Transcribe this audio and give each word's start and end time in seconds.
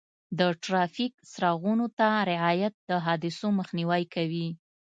د 0.39 0.41
ټرافیک 0.63 1.13
څراغونو 1.31 1.85
ته 1.97 2.07
رعایت 2.31 2.73
د 2.89 2.91
حادثو 3.05 3.47
مخنیوی 3.59 4.03
کوي. 4.13 4.47